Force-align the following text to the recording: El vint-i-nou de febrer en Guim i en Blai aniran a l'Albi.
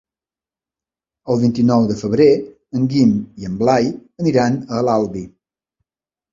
El 1.33 1.37
vint-i-nou 1.43 1.85
de 1.91 1.99
febrer 1.99 2.27
en 2.81 2.89
Guim 2.95 3.13
i 3.45 3.49
en 3.53 3.61
Blai 3.63 3.95
aniran 4.25 4.61
a 4.81 4.85
l'Albi. 4.91 5.27